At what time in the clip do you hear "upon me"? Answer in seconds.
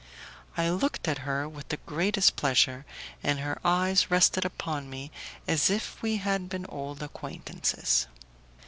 4.45-5.11